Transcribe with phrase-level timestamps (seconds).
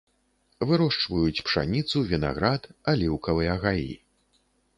[0.69, 2.63] Вырошчваюць пшаніцу, вінаград,
[2.93, 3.93] аліўкавыя гаі.